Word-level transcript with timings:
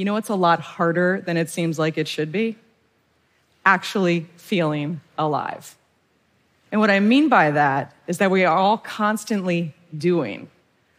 you 0.00 0.06
know 0.06 0.14
what's 0.14 0.30
a 0.30 0.34
lot 0.34 0.60
harder 0.60 1.22
than 1.26 1.36
it 1.36 1.50
seems 1.50 1.78
like 1.78 1.98
it 1.98 2.08
should 2.08 2.32
be? 2.32 2.56
Actually 3.66 4.26
feeling 4.38 5.02
alive. 5.18 5.76
And 6.72 6.80
what 6.80 6.88
I 6.88 7.00
mean 7.00 7.28
by 7.28 7.50
that 7.50 7.94
is 8.06 8.16
that 8.16 8.30
we 8.30 8.46
are 8.46 8.56
all 8.56 8.78
constantly 8.78 9.74
doing, 9.96 10.48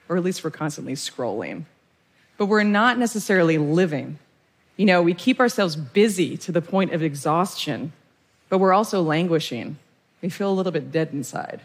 or 0.08 0.18
at 0.18 0.24
least 0.24 0.44
we're 0.44 0.52
constantly 0.52 0.94
scrolling, 0.94 1.64
but 2.37 2.46
we're 2.46 2.62
not 2.62 3.00
necessarily 3.00 3.58
living. 3.58 4.19
You 4.78 4.86
know, 4.86 5.02
we 5.02 5.15
keep 5.15 5.40
ourselves 5.40 5.76
busy 5.76 6.38
to 6.38 6.52
the 6.52 6.62
point 6.62 6.94
of 6.94 7.02
exhaustion, 7.02 7.94
but 8.49 8.60
we're 8.60 8.72
also 8.72 9.02
languishing. 9.02 9.79
We 10.22 10.29
feel 10.29 10.52
a 10.52 10.54
little 10.54 10.72
bit 10.72 10.92
dead 10.92 11.10
inside. 11.12 11.62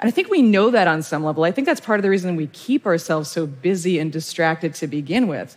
And 0.00 0.08
I 0.08 0.10
think 0.10 0.28
we 0.28 0.42
know 0.42 0.70
that 0.70 0.86
on 0.86 1.02
some 1.02 1.24
level. 1.24 1.44
I 1.44 1.50
think 1.50 1.64
that's 1.66 1.80
part 1.80 1.98
of 1.98 2.02
the 2.02 2.10
reason 2.10 2.36
we 2.36 2.48
keep 2.48 2.84
ourselves 2.84 3.30
so 3.30 3.46
busy 3.46 3.98
and 3.98 4.12
distracted 4.12 4.74
to 4.74 4.86
begin 4.86 5.28
with, 5.28 5.56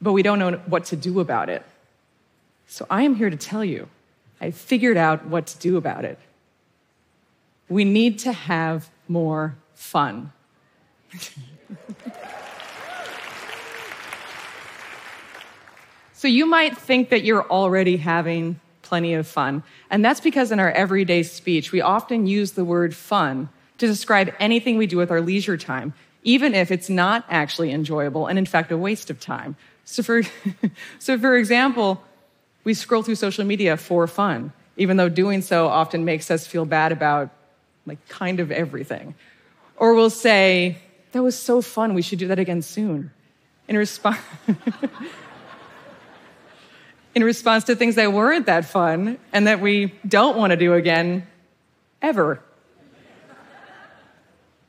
but 0.00 0.12
we 0.12 0.22
don't 0.22 0.38
know 0.38 0.52
what 0.66 0.84
to 0.86 0.96
do 0.96 1.20
about 1.20 1.48
it. 1.48 1.64
So 2.66 2.86
I 2.88 3.02
am 3.02 3.16
here 3.16 3.30
to 3.30 3.36
tell 3.36 3.64
you, 3.64 3.88
I 4.40 4.50
figured 4.52 4.96
out 4.96 5.26
what 5.26 5.46
to 5.48 5.58
do 5.58 5.76
about 5.76 6.04
it. 6.04 6.18
We 7.68 7.84
need 7.84 8.20
to 8.20 8.32
have 8.32 8.88
more 9.08 9.56
fun. 9.74 10.32
so 16.14 16.28
you 16.28 16.46
might 16.46 16.78
think 16.78 17.10
that 17.10 17.24
you're 17.24 17.48
already 17.48 17.96
having 17.98 18.60
plenty 18.82 19.14
of 19.14 19.26
fun. 19.26 19.62
And 19.88 20.04
that's 20.04 20.20
because 20.20 20.50
in 20.50 20.58
our 20.58 20.70
everyday 20.70 21.22
speech, 21.22 21.70
we 21.70 21.80
often 21.80 22.26
use 22.26 22.52
the 22.52 22.64
word 22.64 22.94
fun 22.94 23.48
to 23.78 23.86
describe 23.86 24.34
anything 24.40 24.76
we 24.76 24.86
do 24.86 24.96
with 24.96 25.10
our 25.10 25.20
leisure 25.20 25.56
time, 25.56 25.94
even 26.22 26.54
if 26.54 26.70
it's 26.70 26.90
not 26.90 27.24
actually 27.30 27.70
enjoyable 27.72 28.26
and, 28.26 28.38
in 28.38 28.46
fact, 28.46 28.72
a 28.72 28.76
waste 28.76 29.08
of 29.10 29.20
time. 29.20 29.56
So, 29.84 30.02
for, 30.02 30.22
so 30.98 31.18
for 31.18 31.36
example, 31.36 32.02
we 32.64 32.74
scroll 32.74 33.02
through 33.02 33.16
social 33.16 33.44
media 33.44 33.76
for 33.76 34.06
fun, 34.06 34.52
even 34.76 34.96
though 34.96 35.08
doing 35.08 35.42
so 35.42 35.68
often 35.68 36.04
makes 36.04 36.30
us 36.30 36.46
feel 36.46 36.64
bad 36.64 36.92
about, 36.92 37.30
like, 37.86 38.06
kind 38.08 38.40
of 38.40 38.52
everything. 38.52 39.14
Or 39.76 39.94
we'll 39.94 40.10
say, 40.10 40.78
That 41.12 41.22
was 41.22 41.38
so 41.38 41.62
fun, 41.62 41.94
we 41.94 42.02
should 42.02 42.18
do 42.18 42.28
that 42.28 42.38
again 42.38 42.62
soon. 42.62 43.10
In 43.68 43.76
response, 43.76 44.18
in 47.14 47.24
response 47.24 47.64
to 47.64 47.76
things 47.76 47.94
that 47.94 48.12
weren't 48.12 48.46
that 48.46 48.64
fun 48.64 49.18
and 49.32 49.46
that 49.46 49.60
we 49.60 49.94
don't 50.06 50.36
want 50.36 50.50
to 50.50 50.56
do 50.56 50.74
again 50.74 51.26
ever. 52.02 52.42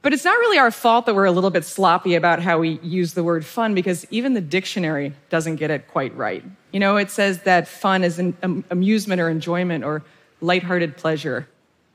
But 0.01 0.13
it's 0.13 0.25
not 0.25 0.37
really 0.39 0.57
our 0.57 0.71
fault 0.71 1.05
that 1.05 1.13
we're 1.13 1.25
a 1.25 1.31
little 1.31 1.51
bit 1.51 1.63
sloppy 1.63 2.15
about 2.15 2.41
how 2.41 2.59
we 2.59 2.79
use 2.81 3.13
the 3.13 3.23
word 3.23 3.45
fun 3.45 3.75
because 3.75 4.05
even 4.09 4.33
the 4.33 4.41
dictionary 4.41 5.13
doesn't 5.29 5.57
get 5.57 5.69
it 5.69 5.87
quite 5.87 6.15
right. 6.17 6.43
You 6.71 6.79
know, 6.79 6.97
it 6.97 7.11
says 7.11 7.43
that 7.43 7.67
fun 7.67 8.03
is 8.03 8.17
an 8.17 8.35
um, 8.41 8.63
amusement 8.71 9.21
or 9.21 9.29
enjoyment 9.29 9.83
or 9.83 10.01
lighthearted 10.39 10.97
pleasure. 10.97 11.47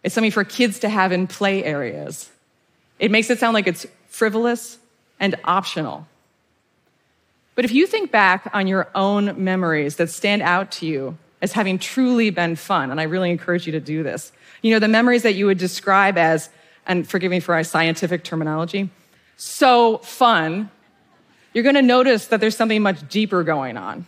It's 0.04 0.14
something 0.14 0.30
for 0.30 0.44
kids 0.44 0.78
to 0.80 0.88
have 0.88 1.10
in 1.10 1.26
play 1.26 1.64
areas. 1.64 2.30
It 3.00 3.10
makes 3.10 3.28
it 3.28 3.40
sound 3.40 3.54
like 3.54 3.66
it's 3.66 3.86
frivolous 4.08 4.78
and 5.18 5.34
optional. 5.44 6.06
But 7.56 7.64
if 7.64 7.72
you 7.72 7.86
think 7.88 8.12
back 8.12 8.48
on 8.52 8.68
your 8.68 8.88
own 8.94 9.42
memories 9.42 9.96
that 9.96 10.10
stand 10.10 10.42
out 10.42 10.70
to 10.72 10.86
you 10.86 11.18
as 11.42 11.52
having 11.52 11.78
truly 11.78 12.30
been 12.30 12.54
fun, 12.54 12.90
and 12.90 13.00
I 13.00 13.04
really 13.04 13.30
encourage 13.30 13.66
you 13.66 13.72
to 13.72 13.80
do 13.80 14.02
this, 14.02 14.30
you 14.62 14.70
know, 14.70 14.78
the 14.78 14.88
memories 14.88 15.22
that 15.22 15.34
you 15.34 15.46
would 15.46 15.58
describe 15.58 16.16
as 16.16 16.50
and 16.86 17.08
forgive 17.08 17.30
me 17.30 17.40
for 17.40 17.54
our 17.54 17.64
scientific 17.64 18.24
terminology, 18.24 18.90
so 19.36 19.98
fun, 19.98 20.70
you're 21.52 21.62
going 21.62 21.74
to 21.74 21.82
notice 21.82 22.26
that 22.28 22.40
there's 22.40 22.56
something 22.56 22.82
much 22.82 23.08
deeper 23.08 23.42
going 23.42 23.76
on. 23.76 24.06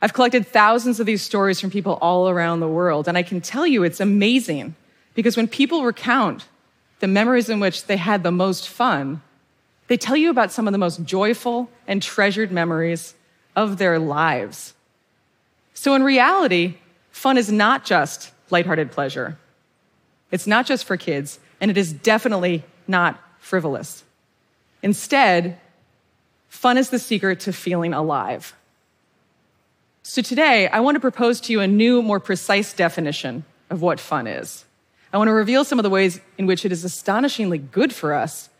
I've 0.00 0.12
collected 0.12 0.46
thousands 0.46 0.98
of 0.98 1.06
these 1.06 1.22
stories 1.22 1.60
from 1.60 1.70
people 1.70 1.98
all 2.00 2.28
around 2.28 2.60
the 2.60 2.68
world, 2.68 3.06
and 3.06 3.16
I 3.16 3.22
can 3.22 3.40
tell 3.40 3.66
you 3.66 3.84
it's 3.84 4.00
amazing 4.00 4.74
because 5.14 5.36
when 5.36 5.46
people 5.46 5.84
recount 5.84 6.46
the 7.00 7.06
memories 7.06 7.48
in 7.48 7.60
which 7.60 7.86
they 7.86 7.96
had 7.96 8.22
the 8.22 8.32
most 8.32 8.68
fun, 8.68 9.22
they 9.88 9.96
tell 9.96 10.16
you 10.16 10.30
about 10.30 10.52
some 10.52 10.66
of 10.66 10.72
the 10.72 10.78
most 10.78 11.04
joyful 11.04 11.70
and 11.86 12.02
treasured 12.02 12.50
memories 12.50 13.14
of 13.54 13.78
their 13.78 13.98
lives. 13.98 14.74
So, 15.74 15.94
in 15.94 16.02
reality, 16.02 16.74
fun 17.10 17.36
is 17.36 17.50
not 17.52 17.84
just 17.84 18.32
lighthearted 18.50 18.90
pleasure. 18.90 19.38
It's 20.30 20.46
not 20.46 20.66
just 20.66 20.84
for 20.84 20.96
kids, 20.96 21.38
and 21.62 21.70
it 21.70 21.78
is 21.78 21.92
definitely 21.92 22.64
not 22.88 23.18
frivolous. 23.38 24.02
Instead, 24.82 25.58
fun 26.48 26.76
is 26.76 26.90
the 26.90 26.98
secret 26.98 27.38
to 27.40 27.52
feeling 27.52 27.94
alive. 27.94 28.54
So 30.02 30.20
today, 30.20 30.66
I 30.66 30.80
want 30.80 30.96
to 30.96 31.00
propose 31.00 31.40
to 31.42 31.52
you 31.52 31.60
a 31.60 31.68
new, 31.68 32.02
more 32.02 32.18
precise 32.18 32.74
definition 32.74 33.44
of 33.70 33.80
what 33.80 34.00
fun 34.00 34.26
is. 34.26 34.64
I 35.12 35.18
want 35.18 35.28
to 35.28 35.32
reveal 35.32 35.64
some 35.64 35.78
of 35.78 35.84
the 35.84 35.90
ways 35.90 36.20
in 36.36 36.46
which 36.46 36.64
it 36.64 36.72
is 36.72 36.84
astonishingly 36.84 37.58
good 37.58 37.92
for 37.92 38.12
us. 38.12 38.50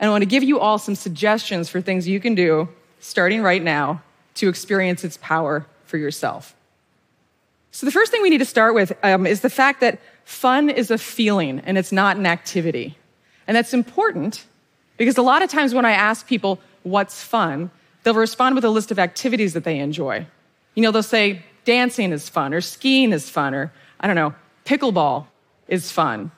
And 0.00 0.08
I 0.08 0.10
want 0.10 0.22
to 0.22 0.26
give 0.26 0.42
you 0.42 0.58
all 0.58 0.78
some 0.78 0.96
suggestions 0.96 1.68
for 1.68 1.80
things 1.80 2.08
you 2.08 2.18
can 2.18 2.34
do 2.34 2.68
starting 2.98 3.42
right 3.42 3.62
now 3.62 4.02
to 4.34 4.48
experience 4.48 5.04
its 5.04 5.18
power 5.18 5.66
for 5.84 5.98
yourself. 5.98 6.56
So, 7.70 7.86
the 7.86 7.92
first 7.92 8.10
thing 8.10 8.22
we 8.22 8.30
need 8.30 8.38
to 8.38 8.44
start 8.44 8.74
with 8.74 8.92
um, 9.04 9.26
is 9.26 9.42
the 9.42 9.50
fact 9.50 9.80
that 9.80 10.00
fun 10.30 10.70
is 10.70 10.90
a 10.90 10.96
feeling 10.96 11.60
and 11.66 11.76
it's 11.76 11.90
not 11.90 12.16
an 12.16 12.24
activity. 12.24 12.96
And 13.46 13.56
that's 13.56 13.74
important 13.74 14.46
because 14.96 15.18
a 15.18 15.22
lot 15.22 15.42
of 15.42 15.50
times 15.50 15.74
when 15.74 15.84
I 15.84 15.90
ask 15.90 16.26
people 16.26 16.60
what's 16.84 17.22
fun, 17.22 17.70
they'll 18.02 18.14
respond 18.14 18.54
with 18.54 18.64
a 18.64 18.70
list 18.70 18.92
of 18.92 18.98
activities 18.98 19.54
that 19.54 19.64
they 19.64 19.78
enjoy. 19.78 20.26
You 20.74 20.82
know, 20.82 20.92
they'll 20.92 21.02
say 21.02 21.42
dancing 21.64 22.12
is 22.12 22.28
fun, 22.28 22.54
or 22.54 22.60
skiing 22.60 23.12
is 23.12 23.28
fun, 23.28 23.54
or 23.54 23.72
I 23.98 24.06
don't 24.06 24.16
know, 24.16 24.34
pickleball 24.64 25.26
is 25.66 25.90
fun. 25.90 26.30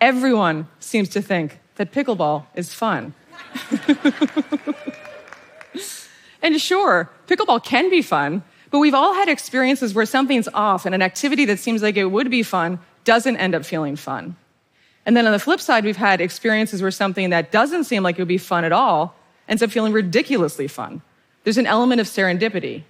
Everyone 0.00 0.66
seems 0.80 1.08
to 1.10 1.22
think 1.22 1.60
that 1.76 1.92
pickleball 1.92 2.46
is 2.54 2.74
fun. 2.74 3.14
and 6.42 6.60
sure, 6.60 7.08
pickleball 7.28 7.64
can 7.64 7.88
be 7.88 8.02
fun, 8.02 8.42
but 8.70 8.78
we've 8.78 8.94
all 8.94 9.14
had 9.14 9.28
experiences 9.28 9.94
where 9.94 10.06
something's 10.06 10.48
off 10.48 10.86
and 10.86 10.94
an 10.94 11.02
activity 11.02 11.44
that 11.46 11.58
seems 11.58 11.82
like 11.82 11.96
it 11.96 12.04
would 12.04 12.30
be 12.30 12.42
fun 12.42 12.78
doesn't 13.04 13.36
end 13.36 13.54
up 13.54 13.64
feeling 13.64 13.96
fun. 13.96 14.36
And 15.06 15.16
then 15.16 15.26
on 15.26 15.32
the 15.32 15.38
flip 15.38 15.60
side, 15.60 15.84
we've 15.84 15.96
had 15.96 16.20
experiences 16.20 16.82
where 16.82 16.90
something 16.90 17.30
that 17.30 17.50
doesn't 17.50 17.84
seem 17.84 18.02
like 18.02 18.18
it 18.18 18.22
would 18.22 18.28
be 18.28 18.38
fun 18.38 18.64
at 18.64 18.72
all 18.72 19.16
ends 19.48 19.62
up 19.62 19.70
feeling 19.70 19.92
ridiculously 19.92 20.68
fun. 20.68 21.02
There's 21.42 21.58
an 21.58 21.66
element 21.66 22.00
of 22.00 22.06
serendipity. 22.06 22.84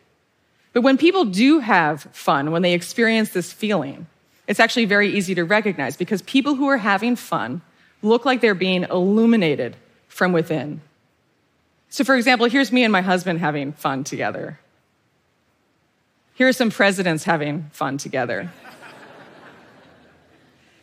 But 0.72 0.82
when 0.82 0.98
people 0.98 1.24
do 1.24 1.60
have 1.60 2.02
fun, 2.12 2.50
when 2.50 2.62
they 2.62 2.74
experience 2.74 3.30
this 3.30 3.52
feeling, 3.52 4.06
it's 4.46 4.60
actually 4.60 4.84
very 4.84 5.08
easy 5.10 5.34
to 5.36 5.44
recognize 5.44 5.96
because 5.96 6.22
people 6.22 6.56
who 6.56 6.68
are 6.68 6.76
having 6.76 7.16
fun 7.16 7.62
look 8.02 8.24
like 8.24 8.40
they're 8.40 8.54
being 8.54 8.84
illuminated 8.84 9.76
from 10.08 10.32
within. 10.32 10.80
So, 11.88 12.04
for 12.04 12.14
example, 12.16 12.48
here's 12.48 12.70
me 12.70 12.84
and 12.84 12.92
my 12.92 13.00
husband 13.00 13.40
having 13.40 13.72
fun 13.72 14.04
together. 14.04 14.58
Here 16.40 16.48
are 16.48 16.54
some 16.54 16.70
presidents 16.70 17.24
having 17.24 17.68
fun 17.70 17.98
together. 17.98 18.50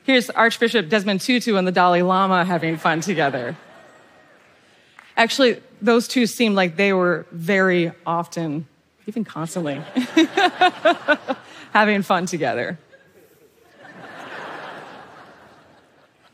Here's 0.03 0.29
Archbishop 0.29 0.87
Desmond 0.87 1.19
Tutu 1.19 1.55
and 1.55 1.67
the 1.67 1.71
Dalai 1.71 2.03
Lama 2.03 2.45
having 2.45 2.77
fun 2.77 3.01
together. 3.01 3.57
Actually, 5.17 5.59
those 5.81 6.07
two 6.07 6.27
seemed 6.27 6.55
like 6.55 6.75
they 6.75 6.93
were 6.93 7.25
very 7.31 7.91
often, 8.05 8.67
even 9.07 9.25
constantly, 9.25 9.81
having 11.73 12.03
fun 12.03 12.27
together. 12.27 12.77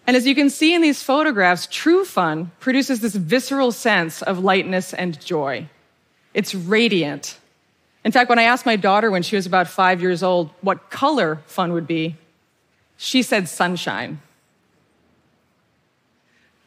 And 0.06 0.18
as 0.18 0.28
you 0.28 0.36
can 0.36 0.50
see 0.50 0.76
in 0.76 0.82
these 0.82 1.02
photographs, 1.02 1.66
true 1.72 2.04
fun 2.04 2.52
produces 2.60 3.00
this 3.00 3.16
visceral 3.16 3.72
sense 3.72 4.22
of 4.22 4.40
lightness 4.40 4.94
and 4.94 5.18
joy. 5.22 5.70
It's 6.34 6.54
radiant. 6.54 7.40
In 8.06 8.12
fact, 8.12 8.30
when 8.30 8.40
I 8.40 8.44
asked 8.44 8.66
my 8.66 8.76
daughter 8.76 9.10
when 9.10 9.24
she 9.24 9.36
was 9.36 9.46
about 9.46 9.68
five 9.68 10.02
years 10.02 10.24
old 10.24 10.50
what 10.62 10.90
color 10.90 11.42
fun 11.46 11.74
would 11.74 11.88
be, 11.88 12.18
she 12.98 13.22
said 13.22 13.48
sunshine. 13.48 14.22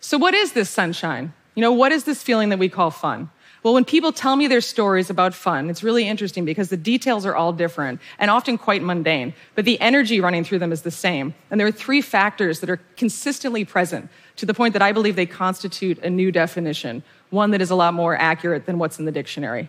So, 0.01 0.19
what 0.19 0.35
is 0.35 0.53
this 0.53 0.71
sunshine? 0.71 1.33
You 1.55 1.63
know, 1.63 1.73
what 1.73 1.93
is 1.93 2.05
this 2.05 2.23
feeling 2.23 2.51
that 2.51 2.59
we 2.59 2.69
call 2.69 2.91
fun? 2.91 3.31
Well, 3.63 3.75
when 3.75 3.85
people 3.85 4.13
tell 4.13 4.37
me 4.37 4.47
their 4.47 4.61
stories 4.61 5.11
about 5.11 5.35
fun, 5.35 5.69
it's 5.71 5.83
really 5.83 6.07
interesting 6.07 6.45
because 6.45 6.69
the 6.69 6.77
details 6.77 7.27
are 7.27 7.35
all 7.35 7.53
different 7.53 8.01
and 8.19 8.31
often 8.31 8.59
quite 8.59 8.81
mundane, 8.81 9.35
but 9.57 9.65
the 9.65 9.81
energy 9.81 10.21
running 10.21 10.45
through 10.45 10.61
them 10.61 10.71
is 10.71 10.83
the 10.83 10.91
same. 10.93 11.35
And 11.51 11.59
there 11.59 11.67
are 11.67 11.73
three 11.73 12.01
factors 12.01 12.61
that 12.61 12.71
are 12.71 12.77
consistently 12.97 13.65
present 13.65 14.09
to 14.37 14.47
the 14.47 14.55
point 14.55 14.75
that 14.75 14.83
I 14.83 14.93
believe 14.93 15.17
they 15.17 15.27
constitute 15.27 15.99
a 16.05 16.11
new 16.11 16.31
definition, 16.31 17.03
one 17.31 17.51
that 17.51 17.61
is 17.61 17.71
a 17.71 17.75
lot 17.75 17.93
more 17.93 18.15
accurate 18.17 18.67
than 18.67 18.79
what's 18.79 19.01
in 19.01 19.05
the 19.05 19.11
dictionary. 19.11 19.69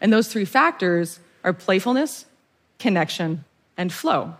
And 0.00 0.12
those 0.12 0.28
three 0.28 0.44
factors 0.44 1.20
are 1.44 1.52
playfulness, 1.52 2.26
connection, 2.78 3.44
and 3.76 3.92
flow. 3.92 4.34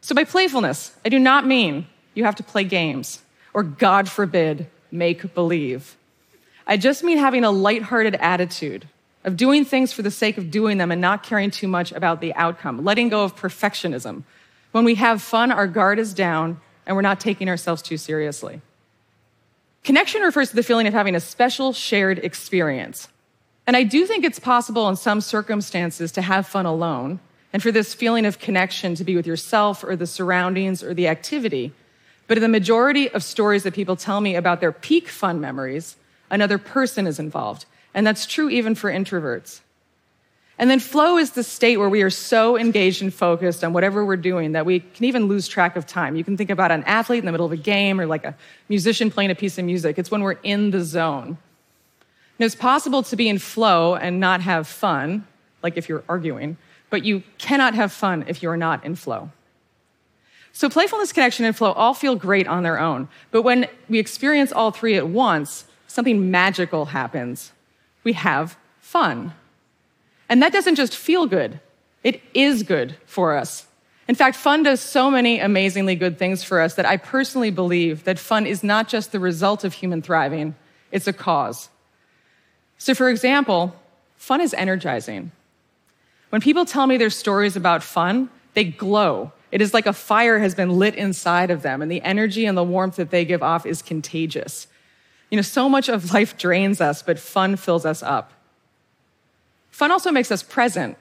So, 0.00 0.14
by 0.14 0.24
playfulness, 0.24 0.94
I 1.04 1.08
do 1.08 1.18
not 1.18 1.46
mean 1.46 1.86
you 2.14 2.24
have 2.24 2.36
to 2.36 2.42
play 2.42 2.64
games 2.64 3.22
or, 3.52 3.62
God 3.62 4.08
forbid, 4.08 4.66
make 4.90 5.34
believe. 5.34 5.96
I 6.66 6.76
just 6.76 7.04
mean 7.04 7.18
having 7.18 7.44
a 7.44 7.50
lighthearted 7.50 8.16
attitude 8.16 8.88
of 9.24 9.36
doing 9.36 9.64
things 9.64 9.92
for 9.92 10.02
the 10.02 10.10
sake 10.10 10.38
of 10.38 10.50
doing 10.50 10.78
them 10.78 10.90
and 10.90 11.00
not 11.00 11.22
caring 11.22 11.50
too 11.50 11.68
much 11.68 11.92
about 11.92 12.20
the 12.20 12.34
outcome, 12.34 12.84
letting 12.84 13.08
go 13.08 13.24
of 13.24 13.34
perfectionism. 13.34 14.22
When 14.72 14.84
we 14.84 14.94
have 14.96 15.22
fun, 15.22 15.50
our 15.50 15.66
guard 15.66 15.98
is 15.98 16.14
down 16.14 16.60
and 16.86 16.94
we're 16.94 17.02
not 17.02 17.18
taking 17.18 17.48
ourselves 17.48 17.82
too 17.82 17.96
seriously. 17.96 18.60
Connection 19.82 20.22
refers 20.22 20.50
to 20.50 20.56
the 20.56 20.62
feeling 20.62 20.86
of 20.86 20.92
having 20.92 21.14
a 21.14 21.20
special 21.20 21.72
shared 21.72 22.18
experience. 22.18 23.08
And 23.66 23.76
I 23.76 23.82
do 23.82 24.06
think 24.06 24.24
it's 24.24 24.38
possible 24.38 24.88
in 24.88 24.96
some 24.96 25.20
circumstances 25.20 26.12
to 26.12 26.22
have 26.22 26.46
fun 26.46 26.66
alone 26.66 27.20
and 27.52 27.62
for 27.62 27.72
this 27.72 27.94
feeling 27.94 28.26
of 28.26 28.38
connection 28.38 28.94
to 28.94 29.04
be 29.04 29.16
with 29.16 29.26
yourself 29.26 29.82
or 29.82 29.96
the 29.96 30.06
surroundings 30.06 30.82
or 30.82 30.94
the 30.94 31.08
activity. 31.08 31.72
But 32.28 32.38
in 32.38 32.42
the 32.42 32.48
majority 32.48 33.08
of 33.10 33.24
stories 33.24 33.62
that 33.64 33.74
people 33.74 33.96
tell 33.96 34.20
me 34.20 34.36
about 34.36 34.60
their 34.60 34.72
peak 34.72 35.08
fun 35.08 35.40
memories, 35.40 35.96
another 36.30 36.58
person 36.58 37.06
is 37.06 37.18
involved. 37.18 37.66
And 37.94 38.06
that's 38.06 38.26
true 38.26 38.50
even 38.50 38.74
for 38.74 38.90
introverts. 38.90 39.60
And 40.58 40.70
then 40.70 40.80
flow 40.80 41.18
is 41.18 41.32
the 41.32 41.42
state 41.42 41.76
where 41.76 41.88
we 41.88 42.02
are 42.02 42.10
so 42.10 42.56
engaged 42.56 43.02
and 43.02 43.12
focused 43.12 43.62
on 43.62 43.72
whatever 43.72 44.04
we're 44.04 44.16
doing 44.16 44.52
that 44.52 44.64
we 44.64 44.80
can 44.80 45.04
even 45.04 45.26
lose 45.26 45.48
track 45.48 45.76
of 45.76 45.86
time. 45.86 46.16
You 46.16 46.24
can 46.24 46.36
think 46.36 46.50
about 46.50 46.70
an 46.70 46.82
athlete 46.84 47.18
in 47.18 47.26
the 47.26 47.32
middle 47.32 47.46
of 47.46 47.52
a 47.52 47.58
game 47.58 48.00
or 48.00 48.06
like 48.06 48.24
a 48.24 48.34
musician 48.68 49.10
playing 49.10 49.30
a 49.30 49.34
piece 49.34 49.58
of 49.58 49.64
music. 49.64 49.98
It's 49.98 50.10
when 50.10 50.22
we're 50.22 50.38
in 50.42 50.70
the 50.70 50.82
zone. 50.82 51.36
It's 52.38 52.54
possible 52.54 53.02
to 53.04 53.16
be 53.16 53.28
in 53.28 53.38
flow 53.38 53.94
and 53.94 54.20
not 54.20 54.42
have 54.42 54.66
fun, 54.66 55.26
like 55.62 55.76
if 55.76 55.88
you're 55.88 56.04
arguing, 56.08 56.56
but 56.90 57.04
you 57.04 57.22
cannot 57.38 57.74
have 57.74 57.92
fun 57.92 58.24
if 58.28 58.42
you 58.42 58.50
are 58.50 58.56
not 58.56 58.84
in 58.84 58.94
flow. 58.94 59.30
So 60.52 60.68
playfulness, 60.68 61.12
connection, 61.12 61.44
and 61.44 61.54
flow 61.54 61.72
all 61.72 61.94
feel 61.94 62.16
great 62.16 62.46
on 62.46 62.62
their 62.62 62.80
own. 62.80 63.08
But 63.30 63.42
when 63.42 63.68
we 63.88 63.98
experience 63.98 64.52
all 64.52 64.70
three 64.70 64.96
at 64.96 65.08
once, 65.08 65.66
something 65.86 66.30
magical 66.30 66.86
happens. 66.86 67.52
We 68.04 68.14
have 68.14 68.56
fun. 68.80 69.34
And 70.28 70.42
that 70.42 70.52
doesn't 70.52 70.76
just 70.76 70.96
feel 70.96 71.26
good, 71.26 71.60
it 72.02 72.22
is 72.34 72.62
good 72.62 72.96
for 73.06 73.36
us. 73.36 73.66
In 74.08 74.14
fact, 74.14 74.36
fun 74.36 74.62
does 74.62 74.80
so 74.80 75.10
many 75.10 75.40
amazingly 75.40 75.96
good 75.96 76.18
things 76.18 76.44
for 76.44 76.60
us 76.60 76.74
that 76.74 76.86
I 76.86 76.96
personally 76.96 77.50
believe 77.50 78.04
that 78.04 78.18
fun 78.18 78.46
is 78.46 78.62
not 78.62 78.88
just 78.88 79.10
the 79.10 79.18
result 79.18 79.64
of 79.64 79.72
human 79.74 80.00
thriving, 80.00 80.54
it's 80.92 81.08
a 81.08 81.12
cause. 81.12 81.68
So, 82.78 82.94
for 82.94 83.08
example, 83.08 83.74
fun 84.16 84.40
is 84.40 84.54
energizing. 84.54 85.32
When 86.30 86.40
people 86.40 86.64
tell 86.64 86.86
me 86.86 86.96
their 86.96 87.10
stories 87.10 87.56
about 87.56 87.82
fun, 87.82 88.28
they 88.54 88.64
glow. 88.64 89.32
It 89.52 89.62
is 89.62 89.72
like 89.72 89.86
a 89.86 89.92
fire 89.92 90.38
has 90.38 90.54
been 90.54 90.70
lit 90.70 90.94
inside 90.94 91.50
of 91.50 91.62
them, 91.62 91.80
and 91.80 91.90
the 91.90 92.02
energy 92.02 92.46
and 92.46 92.58
the 92.58 92.64
warmth 92.64 92.96
that 92.96 93.10
they 93.10 93.24
give 93.24 93.42
off 93.42 93.64
is 93.64 93.80
contagious. 93.80 94.66
You 95.30 95.36
know, 95.36 95.42
so 95.42 95.68
much 95.68 95.88
of 95.88 96.12
life 96.12 96.36
drains 96.36 96.80
us, 96.80 97.02
but 97.02 97.18
fun 97.18 97.56
fills 97.56 97.86
us 97.86 98.02
up. 98.02 98.32
Fun 99.70 99.90
also 99.90 100.10
makes 100.10 100.30
us 100.30 100.42
present. 100.42 100.96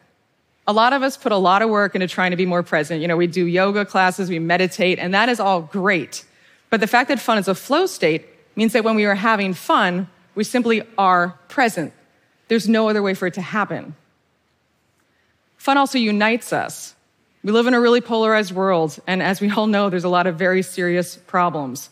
A 0.68 0.74
lot 0.74 0.94
of 0.94 1.04
us 1.04 1.16
put 1.16 1.32
a 1.32 1.38
lot 1.38 1.62
of 1.62 1.70
work 1.70 1.96
into 1.96 2.08
trying 2.08 2.32
to 2.32 2.38
be 2.38 2.46
more 2.46 2.64
present. 2.64 3.02
You 3.02 3.08
know, 3.08 3.18
we 3.18 3.28
do 3.28 3.46
yoga 3.46 3.86
classes, 3.86 4.30
we 4.30 4.40
meditate, 4.40 5.00
and 5.00 5.14
that 5.14 5.30
is 5.30 5.40
all 5.40 5.62
great. 5.62 6.26
But 6.70 6.80
the 6.80 6.88
fact 6.88 7.08
that 7.10 7.20
fun 7.20 7.38
is 7.38 7.48
a 7.48 7.56
flow 7.56 7.86
state 7.86 8.26
means 8.56 8.74
that 8.74 8.84
when 8.84 8.96
we 8.96 9.06
are 9.06 9.16
having 9.16 9.54
fun, 9.54 10.08
we 10.36 10.44
simply 10.44 10.84
are 10.98 11.30
present. 11.48 11.94
There's 12.48 12.70
no 12.70 12.90
other 12.90 13.02
way 13.02 13.14
for 13.14 13.28
it 13.28 13.34
to 13.36 13.42
happen. 13.42 13.96
Fun 15.58 15.78
also 15.78 15.98
unites 15.98 16.54
us. 16.54 16.94
We 17.44 17.52
live 17.52 17.68
in 17.68 17.74
a 17.74 17.80
really 17.80 18.02
polarized 18.02 18.52
world, 18.52 19.00
and 19.08 19.22
as 19.22 19.42
we 19.42 19.50
all 19.50 19.68
know, 19.68 19.90
there's 19.90 20.04
a 20.04 20.10
lot 20.10 20.28
of 20.28 20.36
very 20.36 20.62
serious 20.62 21.16
problems. 21.16 21.90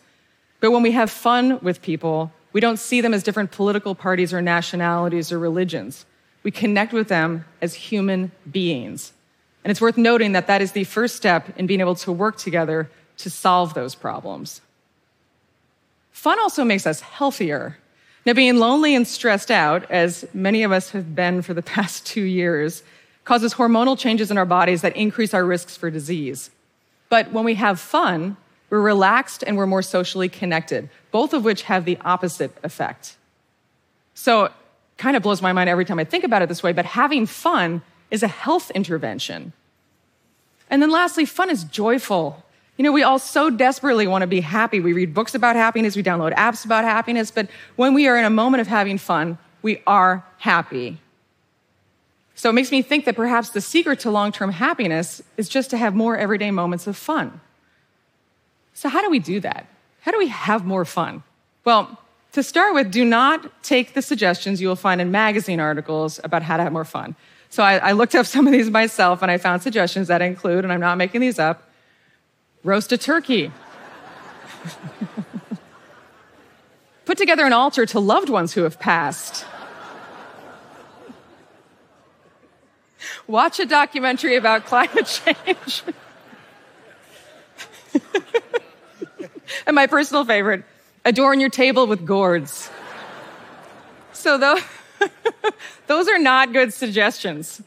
But 0.59 0.71
when 0.71 0.83
we 0.83 0.91
have 0.91 1.09
fun 1.09 1.59
with 1.61 1.81
people, 1.81 2.31
we 2.53 2.61
don't 2.61 2.77
see 2.77 3.01
them 3.01 3.13
as 3.13 3.23
different 3.23 3.51
political 3.51 3.95
parties 3.95 4.33
or 4.33 4.41
nationalities 4.41 5.31
or 5.31 5.39
religions 5.39 6.05
we 6.43 6.51
connect 6.51 6.93
with 6.93 7.07
them 7.07 7.45
as 7.61 7.73
human 7.73 8.31
beings. 8.49 9.13
And 9.63 9.71
it's 9.71 9.81
worth 9.81 9.97
noting 9.97 10.33
that 10.33 10.47
that 10.47 10.61
is 10.61 10.73
the 10.73 10.83
first 10.83 11.15
step 11.15 11.57
in 11.57 11.67
being 11.67 11.79
able 11.79 11.95
to 11.95 12.11
work 12.11 12.37
together 12.37 12.89
to 13.17 13.29
solve 13.29 13.73
those 13.73 13.95
problems. 13.95 14.61
Fun 16.11 16.37
also 16.39 16.65
makes 16.65 16.85
us 16.85 16.99
healthier. 16.99 17.77
Now, 18.25 18.33
being 18.33 18.57
lonely 18.57 18.95
and 18.95 19.05
stressed 19.05 19.51
out, 19.51 19.89
as 19.91 20.25
many 20.33 20.63
of 20.63 20.71
us 20.71 20.91
have 20.91 21.13
been 21.13 21.41
for 21.41 21.53
the 21.53 21.61
past 21.75 22.05
two 22.05 22.23
years, 22.23 22.83
causes 23.25 23.53
hormonal 23.55 23.97
changes 23.97 24.31
in 24.31 24.37
our 24.37 24.45
bodies 24.45 24.81
that 24.81 24.95
increase 24.95 25.33
our 25.33 25.45
risks 25.45 25.77
for 25.77 25.89
disease. 25.89 26.49
But 27.09 27.31
when 27.31 27.45
we 27.45 27.55
have 27.55 27.79
fun, 27.79 28.37
we're 28.69 28.81
relaxed 28.81 29.43
and 29.45 29.55
we're 29.55 29.67
more 29.67 29.81
socially 29.81 30.29
connected, 30.29 30.89
both 31.11 31.33
of 31.33 31.45
which 31.45 31.63
have 31.63 31.85
the 31.85 31.97
opposite 32.03 32.51
effect. 32.63 33.17
So, 34.15 34.51
kind 34.97 35.17
of 35.17 35.23
blows 35.23 35.41
my 35.41 35.53
mind 35.53 35.69
every 35.69 35.85
time 35.85 35.99
I 35.99 36.03
think 36.03 36.23
about 36.23 36.41
it 36.41 36.49
this 36.49 36.63
way, 36.63 36.71
but 36.71 36.85
having 36.85 37.25
fun 37.25 37.81
is 38.11 38.23
a 38.23 38.27
health 38.27 38.71
intervention. 38.71 39.53
And 40.69 40.81
then 40.81 40.91
lastly, 40.91 41.25
fun 41.25 41.49
is 41.49 41.63
joyful. 41.63 42.42
You 42.77 42.83
know, 42.83 42.91
we 42.91 43.03
all 43.03 43.19
so 43.19 43.49
desperately 43.49 44.07
want 44.07 44.23
to 44.23 44.27
be 44.27 44.41
happy. 44.41 44.79
We 44.79 44.93
read 44.93 45.13
books 45.13 45.35
about 45.35 45.55
happiness, 45.55 45.95
we 45.95 46.03
download 46.03 46.33
apps 46.33 46.65
about 46.65 46.83
happiness, 46.83 47.29
but 47.29 47.47
when 47.75 47.93
we 47.93 48.07
are 48.07 48.17
in 48.17 48.25
a 48.25 48.29
moment 48.29 48.61
of 48.61 48.67
having 48.67 48.97
fun, 48.97 49.37
we 49.61 49.81
are 49.85 50.25
happy. 50.39 50.99
So 52.35 52.49
it 52.49 52.53
makes 52.53 52.71
me 52.71 52.81
think 52.81 53.05
that 53.05 53.15
perhaps 53.15 53.49
the 53.49 53.61
secret 53.61 53.99
to 54.01 54.11
long 54.11 54.31
term 54.31 54.51
happiness 54.51 55.21
is 55.37 55.47
just 55.47 55.69
to 55.69 55.77
have 55.77 55.93
more 55.93 56.17
everyday 56.17 56.51
moments 56.51 56.87
of 56.87 56.97
fun. 56.97 57.39
So, 58.73 58.89
how 58.89 59.01
do 59.01 59.09
we 59.09 59.19
do 59.19 59.39
that? 59.41 59.67
How 60.01 60.11
do 60.11 60.17
we 60.17 60.27
have 60.27 60.65
more 60.65 60.83
fun? 60.83 61.23
Well, 61.63 61.99
to 62.33 62.41
start 62.41 62.73
with, 62.73 62.91
do 62.91 63.05
not 63.05 63.63
take 63.63 63.93
the 63.93 64.01
suggestions 64.01 64.59
you 64.59 64.67
will 64.67 64.75
find 64.75 64.99
in 64.99 65.11
magazine 65.11 65.59
articles 65.59 66.19
about 66.23 66.41
how 66.41 66.57
to 66.57 66.63
have 66.63 66.73
more 66.73 66.83
fun. 66.83 67.15
So 67.49 67.61
I, 67.61 67.77
I 67.77 67.91
looked 67.91 68.15
up 68.15 68.25
some 68.33 68.47
of 68.47 68.51
these 68.51 68.69
myself 68.69 69.21
and 69.21 69.29
I 69.31 69.37
found 69.37 69.61
suggestions 69.61 70.07
that 70.07 70.21
include, 70.21 70.63
and 70.63 70.73
I'm 70.73 70.79
not 70.79 70.97
making 70.97 71.21
these 71.21 71.37
up, 71.37 71.69
roast 72.63 72.91
a 72.91 72.97
turkey. 72.97 73.51
Put 77.05 77.17
together 77.17 77.45
an 77.45 77.53
altar 77.53 77.85
to 77.87 77.99
loved 77.99 78.29
ones 78.29 78.53
who 78.53 78.63
have 78.63 78.79
passed. 78.79 79.45
Watch 83.27 83.59
a 83.59 83.65
documentary 83.65 84.35
about 84.35 84.65
climate 84.65 85.05
change. 85.05 85.83
and 89.67 89.75
my 89.75 89.87
personal 89.87 90.23
favorite, 90.25 90.63
Adorn 91.05 91.41
your 91.41 91.49
table 91.49 91.85
with 91.85 92.05
gourds. 92.05 92.69
So 94.13 94.37
those 95.87 96.07
are 96.07 96.19
not 96.19 96.53
good 96.53 96.73
suggestions. 96.73 97.61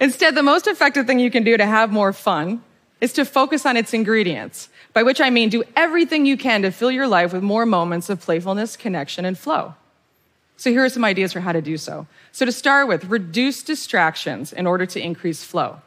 Instead, 0.00 0.34
the 0.34 0.42
most 0.42 0.66
effective 0.66 1.06
thing 1.06 1.18
you 1.18 1.30
can 1.30 1.44
do 1.44 1.56
to 1.56 1.64
have 1.64 1.90
more 1.90 2.12
fun 2.12 2.62
is 3.02 3.12
to 3.12 3.24
focus 3.24 3.66
on 3.66 3.76
its 3.76 3.92
ingredients, 3.92 4.68
by 4.92 5.02
which 5.02 5.20
I 5.20 5.28
mean 5.28 5.48
do 5.48 5.64
everything 5.74 6.24
you 6.24 6.36
can 6.36 6.62
to 6.62 6.70
fill 6.70 6.92
your 6.92 7.08
life 7.08 7.32
with 7.32 7.42
more 7.42 7.66
moments 7.66 8.08
of 8.08 8.20
playfulness, 8.20 8.76
connection, 8.76 9.24
and 9.24 9.36
flow. 9.36 9.74
So 10.56 10.70
here 10.70 10.84
are 10.84 10.88
some 10.88 11.04
ideas 11.04 11.32
for 11.32 11.40
how 11.40 11.50
to 11.50 11.60
do 11.60 11.76
so. 11.76 12.06
So 12.30 12.46
to 12.46 12.52
start 12.52 12.86
with, 12.86 13.06
reduce 13.06 13.64
distractions 13.64 14.52
in 14.52 14.68
order 14.68 14.86
to 14.86 15.00
increase 15.04 15.42
flow. 15.42 15.82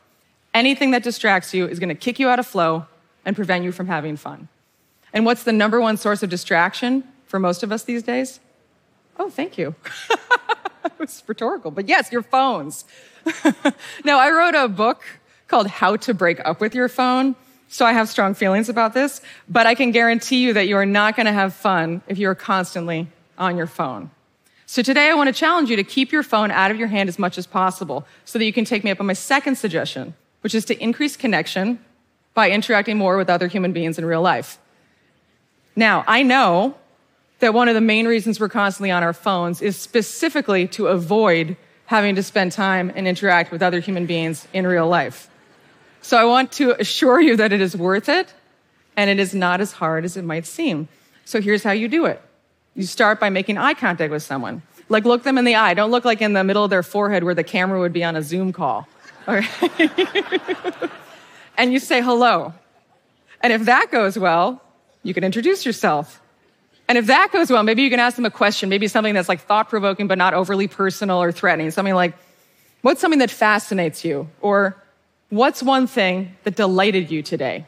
Anything 0.53 0.91
that 0.91 1.03
distracts 1.03 1.53
you 1.53 1.65
is 1.65 1.79
going 1.79 1.87
to 1.87 1.95
kick 1.95 2.19
you 2.19 2.27
out 2.27 2.37
of 2.37 2.47
flow 2.47 2.85
and 3.23 3.33
prevent 3.33 3.63
you 3.63 3.71
from 3.71 3.87
having 3.87 4.17
fun. 4.17 4.49
And 5.13 5.25
what's 5.25 5.43
the 5.43 5.53
number 5.53 5.79
one 5.79 5.95
source 5.95 6.21
of 6.21 6.29
distraction 6.29 7.05
for 7.27 7.39
most 7.39 7.63
of 7.63 7.71
us 7.71 7.83
these 7.83 8.03
days? 8.03 8.41
Oh, 9.17 9.29
thank 9.29 9.57
you. 9.57 9.73
it 10.83 10.99
was 10.99 11.23
rhetorical, 11.27 11.71
but 11.71 11.87
yes, 11.87 12.11
your 12.11 12.23
phones. 12.23 12.83
now, 14.03 14.19
I 14.19 14.29
wrote 14.31 14.53
a 14.53 14.67
book 14.67 15.01
called 15.47 15.67
How 15.67 15.95
to 15.95 16.13
Break 16.13 16.39
Up 16.45 16.61
with 16.61 16.75
Your 16.75 16.89
Phone. 16.89 17.35
So 17.67 17.85
I 17.85 17.93
have 17.93 18.09
strong 18.09 18.33
feelings 18.33 18.69
about 18.69 18.93
this, 18.93 19.21
but 19.49 19.65
I 19.65 19.75
can 19.75 19.91
guarantee 19.91 20.43
you 20.43 20.53
that 20.53 20.67
you 20.67 20.77
are 20.77 20.85
not 20.85 21.15
going 21.15 21.25
to 21.25 21.33
have 21.33 21.53
fun 21.53 22.01
if 22.07 22.17
you 22.17 22.29
are 22.29 22.35
constantly 22.35 23.07
on 23.37 23.57
your 23.57 23.67
phone. 23.67 24.11
So 24.65 24.81
today 24.81 25.09
I 25.09 25.13
want 25.13 25.27
to 25.27 25.33
challenge 25.33 25.69
you 25.69 25.75
to 25.75 25.83
keep 25.83 26.11
your 26.11 26.23
phone 26.23 26.51
out 26.51 26.71
of 26.71 26.77
your 26.77 26.87
hand 26.87 27.09
as 27.09 27.19
much 27.19 27.37
as 27.37 27.45
possible 27.45 28.07
so 28.23 28.39
that 28.39 28.45
you 28.45 28.53
can 28.53 28.65
take 28.65 28.83
me 28.83 28.91
up 28.91 28.99
on 28.99 29.05
my 29.05 29.13
second 29.13 29.57
suggestion, 29.57 30.15
which 30.41 30.55
is 30.55 30.65
to 30.65 30.83
increase 30.83 31.15
connection 31.15 31.79
by 32.33 32.49
interacting 32.49 32.97
more 32.97 33.17
with 33.17 33.29
other 33.29 33.47
human 33.47 33.73
beings 33.73 33.97
in 33.97 34.05
real 34.05 34.21
life. 34.21 34.57
Now, 35.75 36.03
I 36.07 36.23
know 36.23 36.75
that 37.39 37.53
one 37.53 37.67
of 37.67 37.75
the 37.75 37.81
main 37.81 38.07
reasons 38.07 38.39
we're 38.39 38.49
constantly 38.49 38.91
on 38.91 39.03
our 39.03 39.13
phones 39.13 39.61
is 39.61 39.77
specifically 39.77 40.67
to 40.69 40.87
avoid 40.87 41.57
having 41.85 42.15
to 42.15 42.23
spend 42.23 42.51
time 42.51 42.91
and 42.95 43.07
interact 43.07 43.51
with 43.51 43.61
other 43.61 43.79
human 43.79 44.05
beings 44.05 44.47
in 44.53 44.65
real 44.65 44.87
life. 44.87 45.29
So 46.05 46.17
I 46.17 46.25
want 46.25 46.51
to 46.53 46.79
assure 46.79 47.19
you 47.19 47.35
that 47.37 47.51
it 47.51 47.61
is 47.61 47.75
worth 47.75 48.09
it 48.09 48.31
and 48.95 49.09
it 49.09 49.17
is 49.19 49.33
not 49.33 49.59
as 49.59 49.71
hard 49.71 50.05
as 50.05 50.15
it 50.15 50.23
might 50.23 50.45
seem. 50.45 50.87
So 51.25 51.41
here's 51.41 51.63
how 51.63 51.71
you 51.71 51.87
do 51.87 52.05
it. 52.05 52.21
You 52.75 52.83
start 52.83 53.19
by 53.19 53.31
making 53.31 53.57
eye 53.57 53.73
contact 53.73 54.11
with 54.11 54.21
someone. 54.21 54.61
Like 54.87 55.03
look 55.03 55.23
them 55.23 55.39
in 55.39 55.45
the 55.45 55.55
eye. 55.55 55.73
Don't 55.73 55.89
look 55.89 56.05
like 56.05 56.21
in 56.21 56.33
the 56.33 56.43
middle 56.43 56.63
of 56.63 56.69
their 56.69 56.83
forehead 56.83 57.23
where 57.23 57.33
the 57.33 57.43
camera 57.43 57.79
would 57.79 57.91
be 57.91 58.03
on 58.03 58.15
a 58.15 58.21
Zoom 58.21 58.53
call. 58.53 58.87
and 61.57 61.73
you 61.73 61.79
say 61.79 62.03
hello. 62.03 62.53
And 63.41 63.51
if 63.51 63.65
that 63.65 63.89
goes 63.89 64.15
well, 64.15 64.61
you 65.01 65.15
can 65.15 65.23
introduce 65.23 65.65
yourself. 65.65 66.21
And 66.87 66.99
if 66.99 67.07
that 67.07 67.31
goes 67.31 67.49
well, 67.49 67.63
maybe 67.63 67.81
you 67.81 67.89
can 67.89 67.99
ask 67.99 68.15
them 68.15 68.25
a 68.25 68.29
question, 68.29 68.69
maybe 68.69 68.87
something 68.87 69.15
that's 69.15 69.27
like 69.27 69.41
thought 69.41 69.69
provoking, 69.69 70.05
but 70.05 70.19
not 70.19 70.35
overly 70.35 70.67
personal 70.67 71.17
or 71.17 71.31
threatening. 71.31 71.71
Something 71.71 71.95
like, 71.95 72.13
What's 72.83 73.01
something 73.01 73.17
that 73.21 73.31
fascinates 73.31 74.05
you? 74.05 74.29
Or 74.39 74.79
what's 75.29 75.63
one 75.63 75.87
thing 75.87 76.35
that 76.43 76.55
delighted 76.55 77.11
you 77.11 77.21
today? 77.21 77.65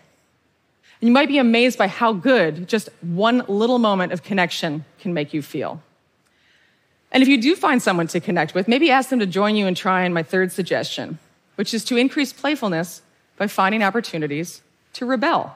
And 0.99 1.07
you 1.07 1.13
might 1.13 1.27
be 1.27 1.37
amazed 1.37 1.77
by 1.77 1.87
how 1.87 2.13
good 2.13 2.67
just 2.67 2.89
one 3.01 3.43
little 3.47 3.77
moment 3.77 4.13
of 4.13 4.23
connection 4.23 4.85
can 4.99 5.13
make 5.13 5.33
you 5.33 5.41
feel. 5.41 5.81
And 7.11 7.21
if 7.21 7.29
you 7.29 7.41
do 7.41 7.55
find 7.55 7.81
someone 7.81 8.07
to 8.07 8.19
connect 8.19 8.53
with, 8.53 8.67
maybe 8.67 8.91
ask 8.91 9.09
them 9.09 9.19
to 9.19 9.25
join 9.25 9.55
you 9.55 9.67
in 9.67 9.75
trying 9.75 10.11
my 10.11 10.23
third 10.23 10.51
suggestion, 10.51 11.19
which 11.55 11.73
is 11.73 11.85
to 11.85 11.97
increase 11.97 12.33
playfulness 12.33 13.01
by 13.37 13.47
finding 13.47 13.83
opportunities 13.83 14.61
to 14.93 15.05
rebel. 15.05 15.55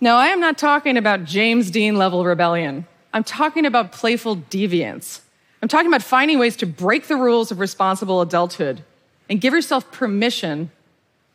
Now, 0.00 0.16
I 0.16 0.28
am 0.28 0.40
not 0.40 0.58
talking 0.58 0.96
about 0.96 1.24
James 1.24 1.70
Dean 1.70 1.96
level 1.96 2.24
rebellion. 2.24 2.86
I'm 3.12 3.24
talking 3.24 3.64
about 3.64 3.92
playful 3.92 4.36
deviance. 4.36 5.20
I'm 5.62 5.68
talking 5.68 5.86
about 5.86 6.02
finding 6.02 6.38
ways 6.38 6.56
to 6.56 6.66
break 6.66 7.06
the 7.06 7.16
rules 7.16 7.50
of 7.50 7.58
responsible 7.58 8.20
adulthood 8.20 8.82
and 9.28 9.40
give 9.40 9.54
yourself 9.54 9.90
permission 9.90 10.70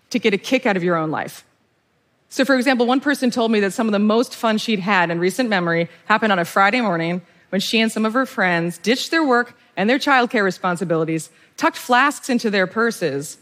to 0.10 0.19
get 0.19 0.34
a 0.34 0.38
kick 0.38 0.65
out 0.65 0.77
of 0.77 0.84
your 0.84 0.96
own 0.96 1.12
life. 1.12 1.43
So, 2.29 2.46
for 2.46 2.55
example, 2.55 2.86
one 2.86 3.00
person 3.00 3.31
told 3.31 3.51
me 3.51 3.60
that 3.62 3.74
some 3.74 3.88
of 3.88 3.91
the 3.91 4.00
most 4.00 4.36
fun 4.36 4.60
she'd 4.60 4.79
had 4.79 5.10
in 5.10 5.19
recent 5.19 5.50
memory 5.50 5.89
happened 6.05 6.31
on 6.31 6.39
a 6.39 6.46
Friday 6.46 6.79
morning 6.81 7.22
when 7.50 7.60
she 7.60 7.79
and 7.79 7.91
some 7.91 8.05
of 8.05 8.13
her 8.13 8.27
friends 8.27 8.77
ditched 8.77 9.10
their 9.10 9.25
work 9.25 9.58
and 9.75 9.89
their 9.89 9.98
childcare 9.98 10.43
responsibilities, 10.43 11.31
tucked 11.58 11.77
flasks 11.77 12.29
into 12.29 12.51
their 12.51 12.67
purses, 12.67 13.39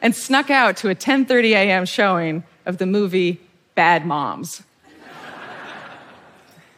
and 0.00 0.14
snuck 0.14 0.48
out 0.48 0.78
to 0.78 0.88
a 0.88 0.94
10:30 0.94 1.50
a.m. 1.50 1.84
showing 1.84 2.42
of 2.64 2.78
the 2.78 2.86
movie 2.86 3.38
Bad 3.74 4.06
Moms. 4.06 4.62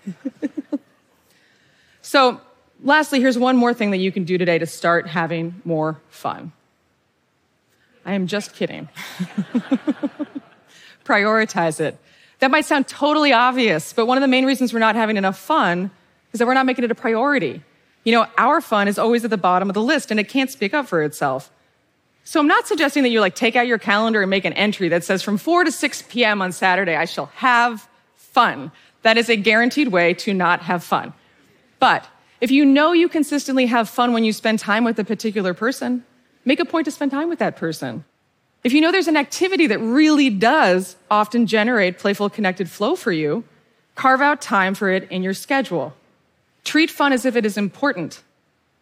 so, 2.02 2.40
lastly, 2.82 3.20
here's 3.20 3.38
one 3.38 3.56
more 3.56 3.72
thing 3.72 3.92
that 3.92 3.98
you 3.98 4.10
can 4.10 4.24
do 4.24 4.36
today 4.36 4.58
to 4.58 4.66
start 4.66 5.06
having 5.06 5.60
more 5.64 6.00
fun. 6.08 6.50
I 8.04 8.14
am 8.14 8.26
just 8.26 8.54
kidding. 8.54 8.88
Prioritize 11.04 11.80
it. 11.80 11.98
That 12.40 12.50
might 12.50 12.64
sound 12.64 12.88
totally 12.88 13.32
obvious, 13.32 13.92
but 13.92 14.06
one 14.06 14.18
of 14.18 14.22
the 14.22 14.28
main 14.28 14.44
reasons 14.44 14.72
we're 14.72 14.80
not 14.80 14.96
having 14.96 15.16
enough 15.16 15.38
fun 15.38 15.90
is 16.32 16.38
that 16.38 16.46
we're 16.46 16.54
not 16.54 16.66
making 16.66 16.84
it 16.84 16.90
a 16.90 16.94
priority. 16.94 17.62
You 18.04 18.12
know, 18.12 18.26
our 18.36 18.60
fun 18.60 18.88
is 18.88 18.98
always 18.98 19.24
at 19.24 19.30
the 19.30 19.38
bottom 19.38 19.70
of 19.70 19.74
the 19.74 19.82
list 19.82 20.10
and 20.10 20.18
it 20.18 20.28
can't 20.28 20.50
speak 20.50 20.74
up 20.74 20.88
for 20.88 21.02
itself. 21.02 21.52
So 22.24 22.40
I'm 22.40 22.46
not 22.46 22.66
suggesting 22.66 23.02
that 23.04 23.10
you 23.10 23.20
like 23.20 23.34
take 23.34 23.56
out 23.56 23.66
your 23.66 23.78
calendar 23.78 24.22
and 24.22 24.30
make 24.30 24.44
an 24.44 24.52
entry 24.54 24.88
that 24.88 25.04
says 25.04 25.22
from 25.22 25.38
4 25.38 25.64
to 25.64 25.72
6 25.72 26.02
p.m. 26.08 26.42
on 26.42 26.52
Saturday, 26.52 26.96
I 26.96 27.04
shall 27.04 27.26
have 27.26 27.88
fun. 28.16 28.72
That 29.02 29.18
is 29.18 29.28
a 29.28 29.36
guaranteed 29.36 29.88
way 29.88 30.14
to 30.14 30.34
not 30.34 30.62
have 30.62 30.84
fun. 30.84 31.12
But 31.78 32.06
if 32.40 32.50
you 32.50 32.64
know 32.64 32.92
you 32.92 33.08
consistently 33.08 33.66
have 33.66 33.88
fun 33.88 34.12
when 34.12 34.24
you 34.24 34.32
spend 34.32 34.58
time 34.58 34.84
with 34.84 34.98
a 34.98 35.04
particular 35.04 35.54
person, 35.54 36.04
make 36.44 36.60
a 36.60 36.64
point 36.64 36.84
to 36.86 36.90
spend 36.90 37.10
time 37.10 37.28
with 37.28 37.38
that 37.38 37.56
person. 37.56 38.04
If 38.64 38.72
you 38.72 38.80
know 38.80 38.92
there's 38.92 39.08
an 39.08 39.16
activity 39.16 39.66
that 39.66 39.80
really 39.80 40.30
does 40.30 40.96
often 41.10 41.46
generate 41.46 41.98
playful 41.98 42.30
connected 42.30 42.70
flow 42.70 42.94
for 42.94 43.12
you, 43.12 43.44
carve 43.94 44.20
out 44.20 44.40
time 44.40 44.74
for 44.74 44.88
it 44.88 45.10
in 45.10 45.22
your 45.22 45.34
schedule. 45.34 45.94
Treat 46.64 46.90
fun 46.90 47.12
as 47.12 47.24
if 47.24 47.34
it 47.34 47.44
is 47.44 47.56
important, 47.56 48.22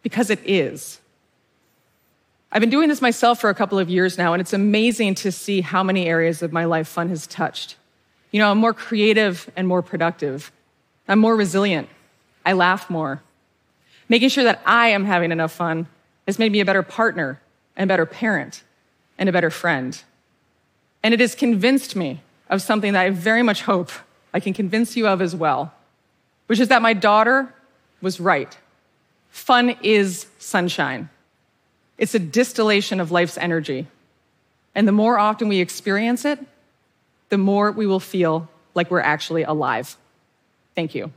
because 0.03 0.29
it 0.29 0.39
is. 0.45 0.99
I've 2.51 2.59
been 2.59 2.69
doing 2.69 2.89
this 2.89 3.01
myself 3.01 3.39
for 3.41 3.49
a 3.49 3.55
couple 3.55 3.79
of 3.79 3.89
years 3.89 4.17
now, 4.17 4.33
and 4.33 4.41
it's 4.41 4.53
amazing 4.53 5.15
to 5.15 5.31
see 5.31 5.61
how 5.61 5.83
many 5.83 6.05
areas 6.05 6.41
of 6.41 6.51
my 6.51 6.65
life 6.65 6.87
fun 6.87 7.09
has 7.09 7.25
touched. 7.25 7.75
You 8.31 8.39
know, 8.39 8.51
I'm 8.51 8.57
more 8.57 8.73
creative 8.73 9.49
and 9.55 9.67
more 9.67 9.81
productive. 9.81 10.51
I'm 11.07 11.19
more 11.19 11.35
resilient. 11.35 11.89
I 12.45 12.53
laugh 12.53 12.89
more. 12.89 13.21
Making 14.09 14.29
sure 14.29 14.43
that 14.43 14.61
I 14.65 14.89
am 14.89 15.05
having 15.05 15.31
enough 15.31 15.53
fun 15.53 15.87
has 16.27 16.37
made 16.37 16.51
me 16.51 16.59
a 16.59 16.65
better 16.65 16.83
partner 16.83 17.39
and 17.75 17.89
a 17.89 17.93
better 17.93 18.05
parent 18.05 18.63
and 19.17 19.29
a 19.29 19.31
better 19.31 19.49
friend. 19.49 20.03
And 21.03 21.13
it 21.13 21.19
has 21.19 21.35
convinced 21.35 21.95
me 21.95 22.21
of 22.49 22.61
something 22.61 22.93
that 22.93 23.01
I 23.01 23.09
very 23.09 23.43
much 23.43 23.63
hope 23.63 23.91
I 24.33 24.39
can 24.39 24.53
convince 24.53 24.95
you 24.95 25.07
of 25.07 25.21
as 25.21 25.35
well, 25.35 25.73
which 26.47 26.59
is 26.59 26.67
that 26.69 26.81
my 26.81 26.93
daughter 26.93 27.53
was 28.01 28.19
right. 28.19 28.57
Fun 29.29 29.75
is 29.81 30.27
sunshine. 30.39 31.09
It's 31.97 32.15
a 32.15 32.19
distillation 32.19 32.99
of 32.99 33.11
life's 33.11 33.37
energy. 33.37 33.87
And 34.73 34.87
the 34.87 34.91
more 34.91 35.17
often 35.17 35.47
we 35.47 35.59
experience 35.59 36.25
it, 36.25 36.39
the 37.29 37.37
more 37.37 37.71
we 37.71 37.87
will 37.87 37.99
feel 37.99 38.49
like 38.73 38.89
we're 38.89 38.99
actually 39.01 39.43
alive. 39.43 39.95
Thank 40.75 40.95
you. 40.95 41.11